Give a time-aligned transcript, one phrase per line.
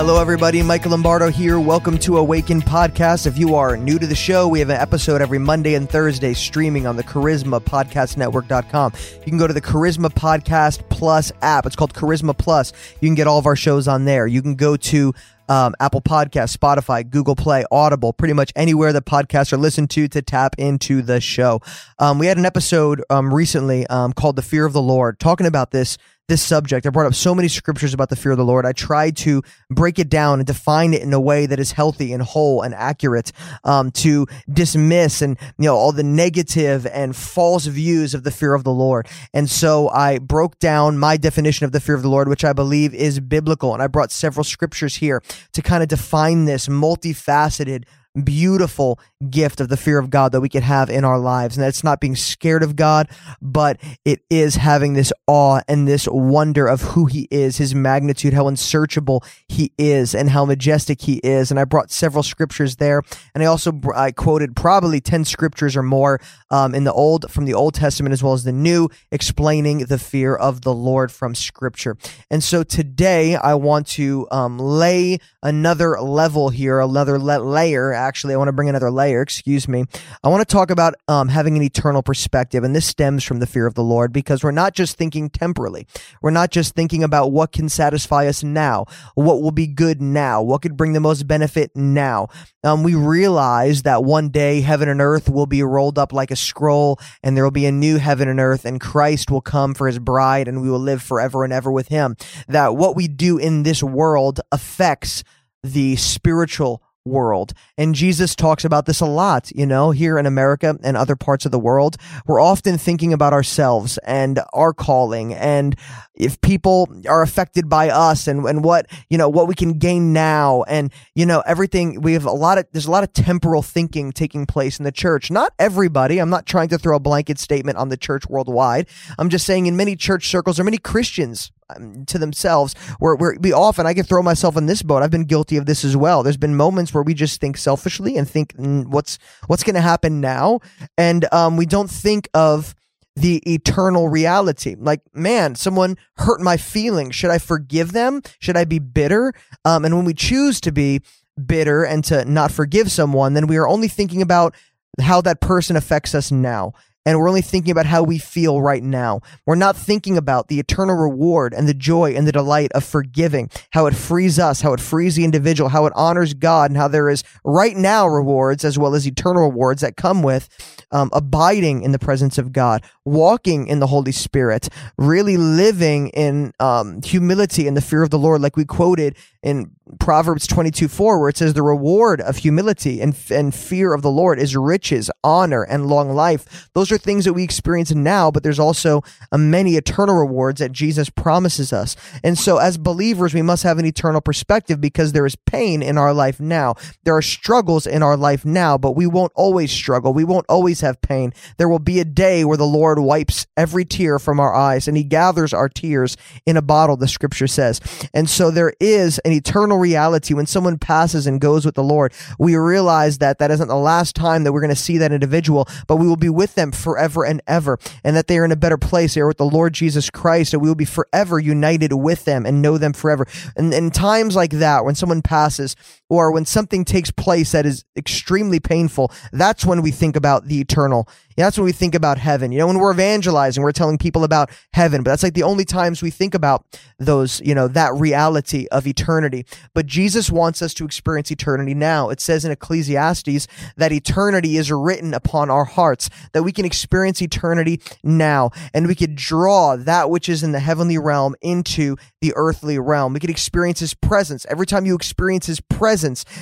[0.00, 0.62] Hello, everybody.
[0.62, 1.60] Michael Lombardo here.
[1.60, 3.26] Welcome to Awaken Podcast.
[3.26, 6.32] If you are new to the show, we have an episode every Monday and Thursday
[6.32, 8.94] streaming on the Charisma Podcast Network.com.
[9.18, 11.66] You can go to the Charisma Podcast Plus app.
[11.66, 12.72] It's called Charisma Plus.
[13.02, 14.26] You can get all of our shows on there.
[14.26, 15.12] You can go to
[15.50, 20.08] um, Apple Podcast, Spotify, Google Play, Audible, pretty much anywhere the podcasts are listened to
[20.08, 21.60] to tap into the show.
[21.98, 25.46] Um, we had an episode um, recently um, called "The Fear of the Lord," talking
[25.46, 25.98] about this
[26.30, 26.86] this subject.
[26.86, 28.64] I brought up so many scriptures about the fear of the Lord.
[28.64, 32.12] I tried to break it down and define it in a way that is healthy
[32.12, 33.32] and whole and accurate,
[33.64, 38.54] um, to dismiss and you know all the negative and false views of the fear
[38.54, 39.08] of the Lord.
[39.34, 42.52] And so I broke down my definition of the fear of the Lord, which I
[42.52, 43.74] believe is biblical.
[43.74, 45.22] And I brought several scriptures here
[45.52, 47.84] to kind of define this multifaceted
[48.24, 48.98] beautiful
[49.28, 51.56] gift of the fear of God that we could have in our lives.
[51.56, 53.08] And that's not being scared of God,
[53.42, 58.32] but it is having this awe and this wonder of who he is, his magnitude,
[58.32, 61.50] how unsearchable he is, and how majestic he is.
[61.50, 63.02] And I brought several scriptures there.
[63.34, 67.44] And I also I quoted probably 10 scriptures or more um, in the old, from
[67.44, 71.34] the Old Testament as well as the New, explaining the fear of the Lord from
[71.34, 71.96] scripture.
[72.30, 78.34] And so today I want to um, lay another level here, another le- layer actually,
[78.34, 79.84] I want to bring another layer, excuse me.
[80.22, 83.46] I want to talk about um, having an eternal perspective, and this stems from the
[83.46, 85.86] fear of the Lord because we're not just thinking temporally.
[86.22, 90.42] We're not just thinking about what can satisfy us now, what will be good now,
[90.42, 92.28] what could bring the most benefit now.
[92.62, 96.36] Um, we realize that one day heaven and earth will be rolled up like a
[96.36, 99.86] scroll, and there will be a new heaven and earth, and Christ will come for
[99.86, 102.16] his bride, and we will live forever and ever with him.
[102.48, 105.24] That what we do in this world affects
[105.62, 107.52] the spiritual world.
[107.78, 111.46] And Jesus talks about this a lot, you know, here in America and other parts
[111.46, 111.96] of the world.
[112.26, 115.76] We're often thinking about ourselves and our calling and
[116.14, 120.12] if people are affected by us and, and what, you know, what we can gain
[120.12, 122.02] now and, you know, everything.
[122.02, 124.92] We have a lot of, there's a lot of temporal thinking taking place in the
[124.92, 125.30] church.
[125.30, 126.18] Not everybody.
[126.18, 128.86] I'm not trying to throw a blanket statement on the church worldwide.
[129.18, 133.36] I'm just saying in many church circles or many Christians um, to themselves where, where
[133.40, 135.02] we often i can throw myself in this boat.
[135.02, 136.22] I've been guilty of this as well.
[136.22, 140.20] There's been moments where we just think selfishly and think what's what's going to happen
[140.20, 140.60] now?
[140.96, 142.74] And um, we don't think of
[143.16, 144.76] the eternal reality.
[144.78, 147.14] Like man someone hurt my feelings.
[147.14, 148.22] Should i forgive them?
[148.38, 149.32] Should i be bitter?
[149.64, 151.00] Um, and when we choose to be
[151.46, 154.54] bitter and to not forgive someone then we are only thinking about
[155.00, 156.74] how that person affects us now
[157.06, 159.20] and we're only thinking about how we feel right now.
[159.46, 163.50] We're not thinking about the eternal reward and the joy and the delight of forgiving,
[163.70, 166.88] how it frees us, how it frees the individual, how it honors God, and how
[166.88, 170.48] there is right now rewards as well as eternal rewards that come with
[170.90, 174.68] um, abiding in the presence of God, walking in the Holy Spirit,
[174.98, 179.70] really living in um, humility and the fear of the Lord, like we quoted in
[179.98, 184.10] Proverbs 22 4, where it says, The reward of humility and, and fear of the
[184.10, 186.68] Lord is riches, honor, and long life.
[186.74, 189.02] Those are things that we experience now, but there's also
[189.32, 191.96] a many eternal rewards that Jesus promises us.
[192.22, 195.98] And so, as believers, we must have an eternal perspective because there is pain in
[195.98, 196.74] our life now.
[197.04, 200.12] There are struggles in our life now, but we won't always struggle.
[200.12, 201.32] We won't always have pain.
[201.58, 204.96] There will be a day where the Lord wipes every tear from our eyes and
[204.96, 207.80] he gathers our tears in a bottle, the scripture says.
[208.14, 210.34] And so, there is an eternal reality.
[210.34, 214.14] When someone passes and goes with the Lord, we realize that that isn't the last
[214.14, 217.24] time that we're going to see that individual, but we will be with them forever
[217.24, 219.14] and ever, and that they are in a better place.
[219.14, 222.46] They are with the Lord Jesus Christ, and we will be forever united with them
[222.46, 223.26] and know them forever.
[223.56, 225.76] And in times like that, when someone passes
[226.10, 230.60] or when something takes place that is extremely painful, that's when we think about the
[230.60, 231.08] eternal
[231.40, 232.52] yeah, that's when we think about heaven.
[232.52, 235.64] You know, when we're evangelizing, we're telling people about heaven, but that's like the only
[235.64, 236.66] times we think about
[236.98, 239.46] those, you know, that reality of eternity.
[239.72, 242.10] But Jesus wants us to experience eternity now.
[242.10, 243.46] It says in Ecclesiastes
[243.78, 248.94] that eternity is written upon our hearts, that we can experience eternity now, and we
[248.94, 253.14] could draw that which is in the heavenly realm into the earthly realm.
[253.14, 254.44] We could experience his presence.
[254.50, 255.99] Every time you experience his presence,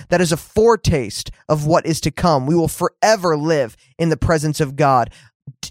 [0.08, 2.46] that is a foretaste of what is to come.
[2.46, 5.10] We will forever live in the presence of God,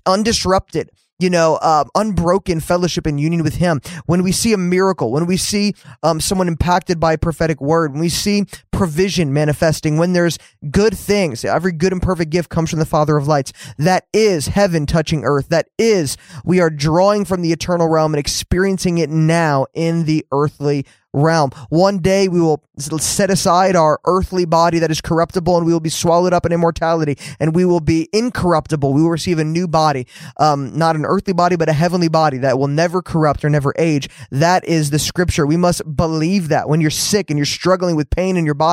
[0.06, 0.90] undisrupted
[1.20, 3.82] you know, uh, unbroken fellowship and union with Him.
[4.06, 5.74] When we see a miracle, when we see
[6.04, 8.46] um, someone impacted by a prophetic word, when we see
[8.78, 10.38] provision manifesting, when there's
[10.70, 13.52] good things, every good and perfect gift comes from the Father of lights.
[13.78, 15.50] That is heaven touching earth.
[15.50, 16.16] That is,
[16.46, 20.86] we are drawing from the eternal realm and experiencing it now in the earthly
[21.18, 21.52] realm.
[21.70, 25.80] One day we will set aside our earthly body that is corruptible and we will
[25.80, 28.94] be swallowed up in immortality and we will be incorruptible.
[28.94, 30.08] We will receive a new body,
[30.38, 33.74] um, not an earthly body, but a heavenly body that will never corrupt or never
[33.78, 34.10] age.
[34.32, 35.46] That is the scripture.
[35.46, 38.67] We must believe that when you're sick and you're struggling with pain in your body,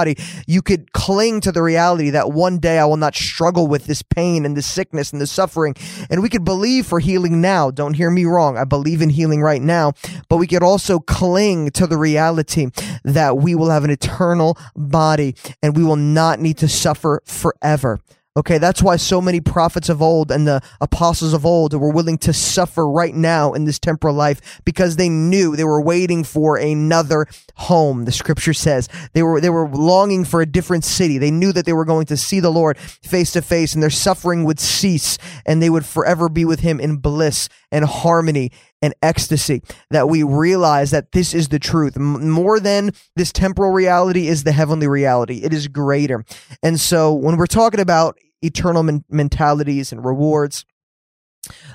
[0.46, 4.02] you could cling to the reality that one day I will not struggle with this
[4.02, 5.74] pain and this sickness and this suffering.
[6.10, 7.70] And we could believe for healing now.
[7.70, 8.56] Don't hear me wrong.
[8.56, 9.92] I believe in healing right now,
[10.28, 12.68] but we could also cling to the reality
[13.04, 18.00] that we will have an eternal body and we will not need to suffer forever.
[18.36, 22.18] Okay, that's why so many prophets of old and the apostles of old were willing
[22.18, 26.56] to suffer right now in this temporal life because they knew they were waiting for
[26.56, 28.06] another home.
[28.06, 31.16] The scripture says they were they were longing for a different city.
[31.16, 33.88] They knew that they were going to see the Lord face to face and their
[33.88, 35.16] suffering would cease
[35.46, 38.50] and they would forever be with him in bliss and harmony
[38.84, 41.96] and ecstasy that we realize that this is the truth.
[41.96, 45.40] More than this temporal reality is the heavenly reality.
[45.42, 46.22] It is greater.
[46.62, 50.66] And so when we're talking about eternal men- mentalities and rewards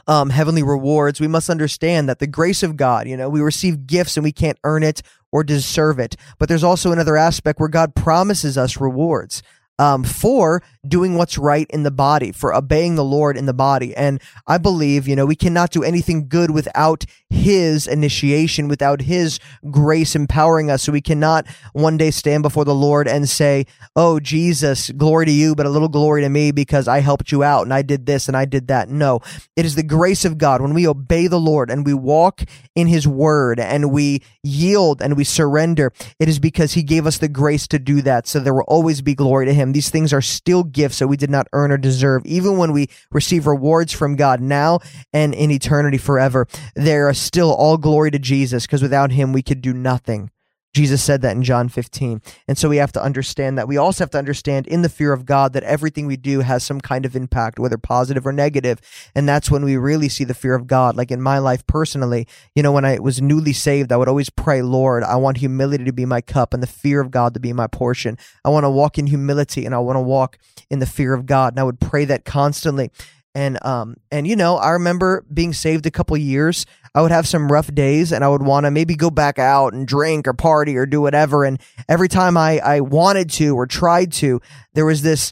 [0.08, 3.88] um, heavenly rewards, we must understand that the grace of God, you know, we receive
[3.88, 5.02] gifts and we can't earn it
[5.32, 6.16] or deserve it.
[6.38, 9.42] But there's also another aspect where God promises us rewards
[9.80, 13.96] um, for doing what's right in the body, for obeying the Lord in the body.
[13.96, 19.40] And I believe, you know, we cannot do anything good without His initiation, without His
[19.72, 20.84] grace empowering us.
[20.84, 23.66] So we cannot one day stand before the Lord and say,
[23.96, 27.44] Oh, Jesus, glory to you, but a little glory to me because I helped you
[27.44, 28.90] out and I did this and I did that.
[28.90, 29.20] No,
[29.56, 32.44] it is the grace of God when we obey the Lord and we walk
[32.76, 35.92] in His word and we yield and we surrender.
[36.20, 38.28] It is because He gave us the grace to do that.
[38.28, 41.18] So there will always be glory to Him these things are still gifts that we
[41.18, 42.26] did not earn or deserve.
[42.26, 44.80] Even when we receive rewards from God now
[45.14, 49.42] and in eternity forever, there are still all glory to Jesus because without him, we
[49.42, 50.32] could do nothing.
[50.74, 52.22] Jesus said that in John 15.
[52.48, 53.68] And so we have to understand that.
[53.68, 56.64] We also have to understand in the fear of God that everything we do has
[56.64, 58.80] some kind of impact, whether positive or negative.
[59.16, 60.96] And that's when we really see the fear of God.
[60.96, 64.30] Like in my life personally, you know, when I was newly saved, I would always
[64.30, 67.40] pray, Lord, I want humility to be my cup and the fear of God to
[67.40, 68.18] be my portion.
[68.46, 70.38] I want to walk in humility and I want to walk
[70.70, 71.54] in the fear of God.
[71.54, 72.92] And I would pray that constantly
[73.36, 76.66] and um and you know i remember being saved a couple years
[76.96, 79.74] i would have some rough days and i would want to maybe go back out
[79.74, 81.46] and drink or party or do whatever.
[81.46, 84.42] And every time i i wanted to or tried to
[84.74, 85.32] there was this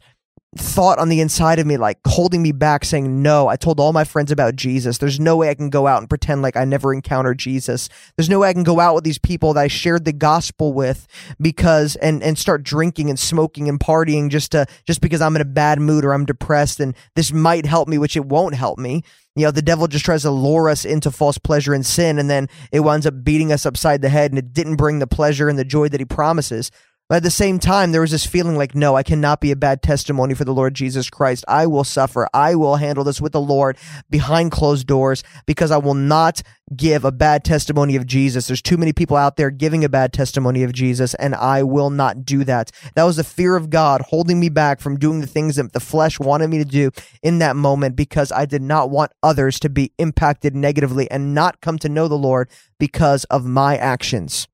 [0.55, 3.91] thought on the inside of me like holding me back saying no i told all
[3.91, 4.97] my friends about jesus.
[4.97, 7.89] There's no way i can go out and pretend like i never encountered jesus.
[8.15, 10.71] There's no way i can go out with these people that i shared the gospel
[10.73, 11.05] with
[11.41, 15.41] because and and start drinking and smoking and partying just to just because i'm in
[15.41, 18.79] a bad mood or i'm depressed and this might help me which it won't help
[18.79, 19.03] me.
[19.35, 22.29] You know the devil just tries to lure us into false pleasure and sin and
[22.29, 25.49] then it winds up beating us upside the head and it didn't bring the pleasure
[25.49, 26.71] and the joy that he promises
[27.09, 29.55] but at the same time, there was this feeling like, no, I cannot be a
[29.55, 31.45] bad testimony for the Lord Jesus Christ.
[31.47, 32.27] I will suffer.
[32.33, 33.77] I will handle this with the Lord
[34.09, 36.43] behind closed doors because I will not
[36.75, 38.47] give a bad testimony of Jesus.
[38.47, 41.89] There's too many people out there giving a bad testimony of Jesus, and I will
[41.89, 42.71] not do that.
[42.95, 45.79] That was the fear of God holding me back from doing the things that the
[45.79, 46.91] flesh wanted me to do
[47.23, 51.61] in that moment because I did not want others to be impacted negatively and not
[51.61, 52.49] come to know the Lord
[52.79, 54.49] because of my actions.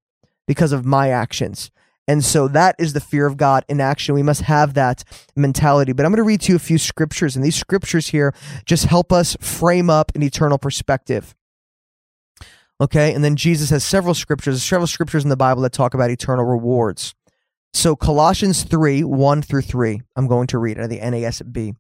[0.46, 1.72] Because of my actions.
[2.08, 4.14] And so that is the fear of God in action.
[4.14, 5.04] We must have that
[5.36, 5.94] mentality.
[5.94, 8.34] But I'm going to read to you a few scriptures, and these scriptures here
[8.66, 11.34] just help us frame up an eternal perspective.
[12.82, 16.10] Okay, and then Jesus has several scriptures, several scriptures in the Bible that talk about
[16.10, 17.16] eternal rewards.
[17.74, 21.76] So Colossians 3 1 through 3, I'm going to read out of the NASB.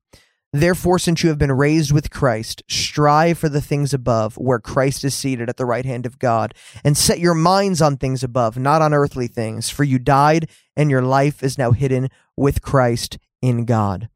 [0.55, 5.03] Therefore, since you have been raised with Christ, strive for the things above, where Christ
[5.03, 8.55] is seated at the right hand of God, and set your minds on things above,
[8.55, 9.71] not on earthly things.
[9.71, 14.09] For you died, and your life is now hidden with Christ in God.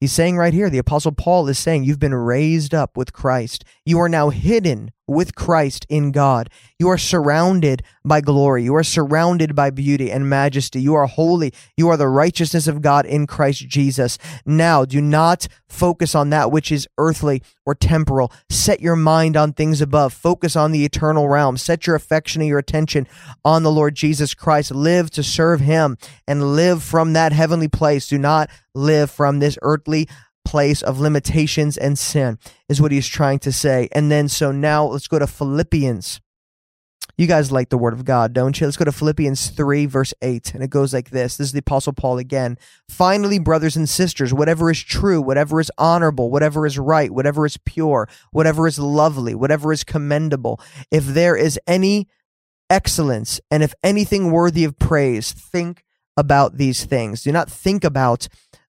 [0.00, 3.62] He's saying right here, the Apostle Paul is saying, You've been raised up with Christ.
[3.84, 6.48] You are now hidden with Christ in God.
[6.78, 8.64] You are surrounded by glory.
[8.64, 10.80] You are surrounded by beauty and majesty.
[10.80, 11.52] You are holy.
[11.76, 14.18] You are the righteousness of God in Christ Jesus.
[14.44, 18.32] Now, do not focus on that which is earthly or temporal.
[18.48, 20.12] Set your mind on things above.
[20.12, 21.56] Focus on the eternal realm.
[21.56, 23.06] Set your affection and your attention
[23.44, 24.70] on the Lord Jesus Christ.
[24.72, 28.08] Live to serve Him and live from that heavenly place.
[28.08, 30.08] Do not live from this earthly
[30.52, 33.88] place of limitations and sin, is what he's trying to say.
[33.92, 36.20] And then, so now let's go to Philippians
[37.16, 38.66] You guys like the word of God, don't you?
[38.66, 40.54] Let's go to Philippians 3, verse 8.
[40.54, 41.36] And it goes like this.
[41.36, 42.58] This is the Apostle Paul again.
[42.88, 47.56] Finally, brothers and sisters, whatever is true, whatever is honorable, whatever is right, whatever is
[47.64, 52.08] pure, whatever is lovely, whatever is commendable, if there is any
[52.68, 55.84] excellence and if anything worthy of praise, think
[56.16, 57.22] about these things.
[57.22, 58.28] Do not think about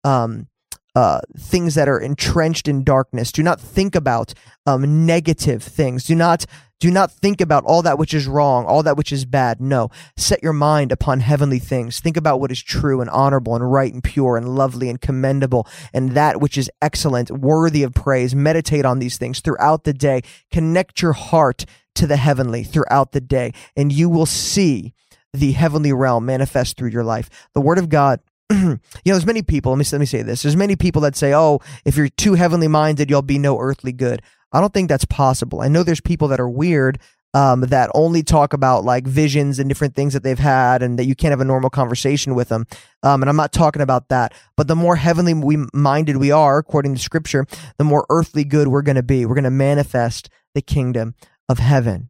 [0.05, 0.49] um,
[0.99, 3.31] uh, things that are entrenched in darkness.
[3.31, 4.35] Do not think about
[4.67, 6.03] um, negative things.
[6.03, 6.45] Do not
[6.81, 9.61] do not think about all that which is wrong, all that which is bad.
[9.61, 9.91] No.
[10.17, 12.01] Set your mind upon heavenly things.
[12.01, 15.69] Think about what is true and honorable and right and pure and lovely and commendable
[15.95, 18.35] and that which is excellent, worthy of praise.
[18.35, 20.23] Meditate on these things throughout the day.
[20.51, 21.65] Connect your heart
[21.95, 24.95] to the heavenly throughout the day, and you will see
[25.33, 27.31] the heavenly realm manifest through your life.
[27.55, 29.73] The word of God you know, there's many people.
[29.73, 30.43] Let me let me say this.
[30.43, 33.93] There's many people that say, "Oh, if you're too heavenly minded, you'll be no earthly
[33.93, 35.61] good." I don't think that's possible.
[35.61, 36.99] I know there's people that are weird
[37.35, 41.05] um, that only talk about like visions and different things that they've had, and that
[41.05, 42.67] you can't have a normal conversation with them.
[43.03, 44.33] Um, and I'm not talking about that.
[44.57, 48.69] But the more heavenly we minded we are, according to Scripture, the more earthly good
[48.69, 49.27] we're going to be.
[49.27, 51.15] We're going to manifest the kingdom
[51.49, 52.09] of heaven.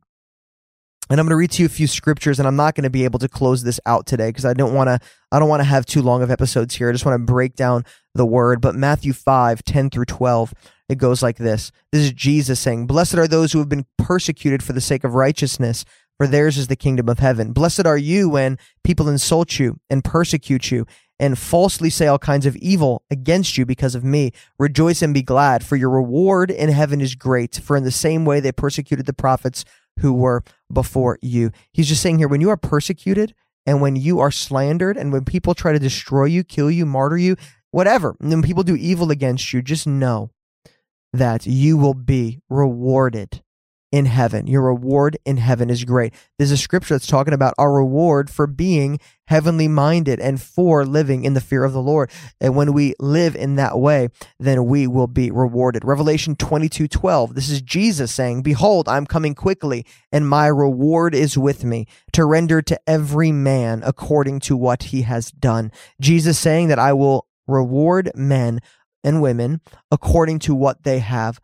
[1.11, 2.91] And I'm going to read to you a few scriptures, and I'm not going to
[2.91, 5.01] be able to close this out today because I don't want to.
[5.33, 6.89] I don't want to have too long of episodes here.
[6.89, 7.85] I just want to break down
[8.15, 8.61] the word.
[8.61, 10.55] But Matthew 5, 10 through 12,
[10.89, 11.71] it goes like this.
[11.93, 15.15] This is Jesus saying, Blessed are those who have been persecuted for the sake of
[15.15, 15.85] righteousness,
[16.17, 17.53] for theirs is the kingdom of heaven.
[17.53, 20.87] Blessed are you when people insult you and persecute you
[21.21, 24.33] and falsely say all kinds of evil against you because of me.
[24.59, 27.57] Rejoice and be glad, for your reward in heaven is great.
[27.57, 29.65] For in the same way they persecuted the prophets
[30.01, 31.51] who were before you.
[31.73, 33.35] He's just saying here when you are persecuted
[33.67, 37.19] and when you are slandered and when people try to destroy you, kill you, martyr
[37.19, 37.37] you,
[37.71, 40.31] whatever, and when people do evil against you, just know
[41.13, 43.43] that you will be rewarded
[43.91, 44.47] in heaven.
[44.47, 46.13] Your reward in heaven is great.
[46.39, 51.25] There's a scripture that's talking about our reward for being heavenly minded and for living
[51.25, 52.11] in the fear of the Lord.
[52.41, 55.85] And when we live in that way, then we will be rewarded.
[55.85, 57.35] Revelation 22 12.
[57.35, 62.25] This is Jesus saying, Behold, I'm coming quickly, and my reward is with me to
[62.25, 65.73] render to every man according to what he has done.
[66.01, 68.61] Jesus saying that I will reward men
[69.03, 71.41] and women according to what they have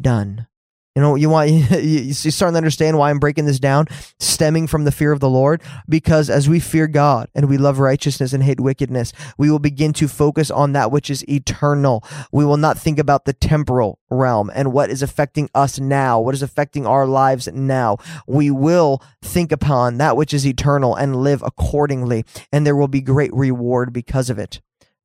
[0.00, 0.46] done.
[0.94, 3.86] You know, you want you starting to understand why I'm breaking this down,
[4.20, 7.78] stemming from the fear of the Lord, because as we fear God and we love
[7.78, 12.04] righteousness and hate wickedness, we will begin to focus on that which is eternal.
[12.30, 16.34] We will not think about the temporal realm and what is affecting us now, what
[16.34, 17.96] is affecting our lives now.
[18.26, 23.00] We will think upon that which is eternal and live accordingly, and there will be
[23.00, 24.60] great reward because of it.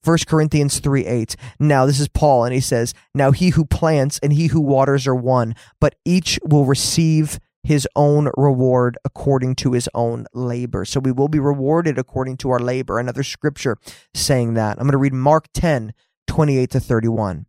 [0.07, 1.35] 1 Corinthians 3 8.
[1.59, 5.05] Now, this is Paul, and he says, Now he who plants and he who waters
[5.05, 10.85] are one, but each will receive his own reward according to his own labor.
[10.85, 12.97] So we will be rewarded according to our labor.
[12.97, 13.77] Another scripture
[14.13, 14.77] saying that.
[14.77, 15.93] I'm going to read Mark 10
[16.27, 17.45] 28 to 31.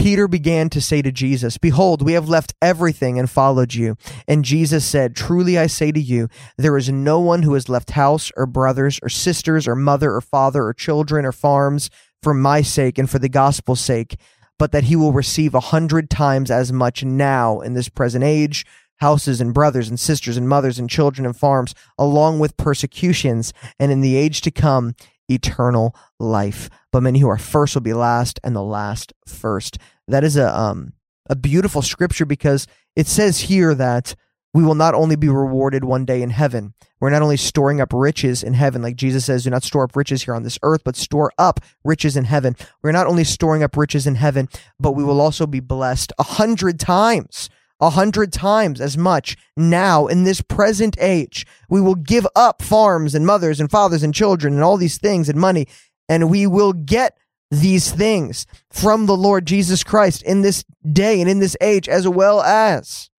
[0.00, 3.98] Peter began to say to Jesus, Behold, we have left everything and followed you.
[4.26, 7.90] And Jesus said, Truly I say to you, there is no one who has left
[7.90, 11.90] house or brothers or sisters or mother or father or children or farms
[12.22, 14.18] for my sake and for the gospel's sake,
[14.58, 18.64] but that he will receive a hundred times as much now in this present age
[19.00, 23.92] houses and brothers and sisters and mothers and children and farms, along with persecutions, and
[23.92, 24.94] in the age to come,
[25.30, 26.68] eternal life.
[26.92, 29.78] But many who are first will be last, and the last first.
[30.08, 30.92] That is a um
[31.28, 34.14] a beautiful scripture because it says here that
[34.52, 36.74] we will not only be rewarded one day in heaven.
[36.98, 39.94] We're not only storing up riches in heaven, like Jesus says, do not store up
[39.94, 42.56] riches here on this earth, but store up riches in heaven.
[42.82, 44.48] We're not only storing up riches in heaven,
[44.80, 47.48] but we will also be blessed a hundred times
[47.80, 51.46] a hundred times as much now in this present age.
[51.68, 55.28] We will give up farms and mothers and fathers and children and all these things
[55.28, 55.66] and money,
[56.08, 57.16] and we will get
[57.50, 62.06] these things from the Lord Jesus Christ in this day and in this age, as
[62.06, 63.10] well as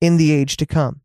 [0.00, 1.00] in the age to come.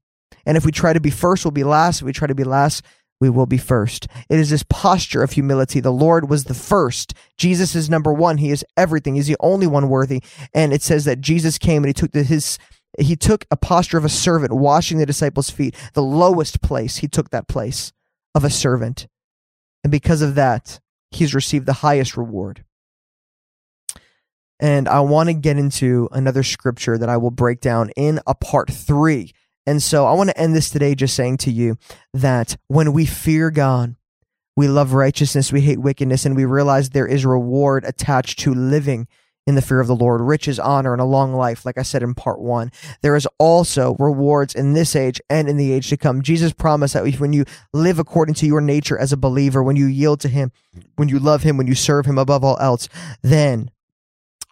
[0.46, 2.02] And if we try to be first, we'll be last.
[2.02, 2.84] If we try to be last,
[3.20, 4.08] we will be first.
[4.30, 5.82] It is this posture of humility.
[5.82, 7.14] The Lord was the first.
[7.38, 8.38] Jesus is number one.
[8.38, 9.16] He is everything.
[9.16, 10.24] He's the only one worthy.
[10.54, 12.58] And it says that Jesus came and he took the, his
[12.98, 16.98] he took a posture of a servant, washing the disciples' feet, the lowest place.
[16.98, 17.94] He took that place
[18.34, 19.08] of a servant.
[19.84, 20.80] And because of that,
[21.12, 22.64] he's received the highest reward.
[24.60, 28.36] And I want to get into another scripture that I will break down in a
[28.36, 29.32] part three.
[29.66, 31.78] And so I want to end this today just saying to you
[32.14, 33.96] that when we fear God,
[34.58, 39.08] we love righteousness, we hate wickedness, and we realize there is reward attached to living
[39.50, 42.04] in the fear of the Lord, riches, honor, and a long life, like I said
[42.04, 42.72] in part one.
[43.02, 46.22] There is also rewards in this age and in the age to come.
[46.22, 49.88] Jesus promised that when you live according to your nature as a believer, when you
[49.88, 50.52] yield to Him,
[50.98, 52.88] when you love Him, when you serve Him above all else,
[53.24, 53.72] then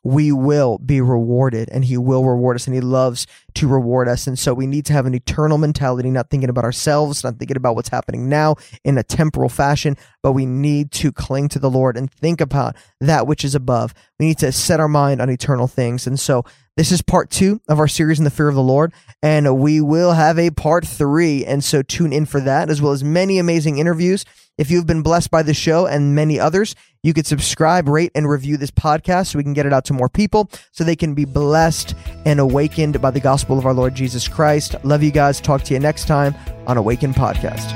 [0.08, 4.26] we will be rewarded and he will reward us and he loves to reward us.
[4.26, 7.58] And so we need to have an eternal mentality, not thinking about ourselves, not thinking
[7.58, 11.70] about what's happening now in a temporal fashion, but we need to cling to the
[11.70, 13.94] Lord and think about that which is above.
[14.18, 16.08] We need to set our mind on eternal things.
[16.08, 16.46] And so
[16.78, 18.94] this is part two of our series in the fear of the Lord,
[19.24, 21.44] and we will have a part three.
[21.44, 24.24] And so tune in for that, as well as many amazing interviews.
[24.60, 28.30] If you've been blessed by the show and many others, you could subscribe, rate, and
[28.30, 31.16] review this podcast so we can get it out to more people so they can
[31.16, 34.76] be blessed and awakened by the gospel of our Lord Jesus Christ.
[34.84, 35.42] Love you guys.
[35.42, 36.36] Talk to you next time
[36.68, 37.74] on Awaken Podcast.